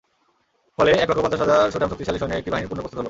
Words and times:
ফলে 0.77 0.91
এক 1.01 1.07
লক্ষ 1.09 1.21
পঞ্চাশ 1.23 1.41
হাজার 1.43 1.71
সুঠাম 1.73 1.89
শক্তিশালী 1.91 2.19
সৈন্যের 2.19 2.39
একটি 2.41 2.51
বাহিনী 2.53 2.67
পূর্ণ 2.69 2.79
প্রস্তুত 2.83 2.97
হল। 2.97 2.99